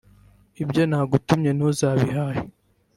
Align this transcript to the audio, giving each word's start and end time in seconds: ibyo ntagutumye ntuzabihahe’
ibyo 0.63 0.81
ntagutumye 0.89 1.51
ntuzabihahe’ 1.53 2.41